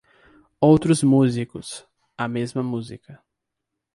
[0.59, 1.85] Outros músicos-
[2.23, 3.21] a mesma música.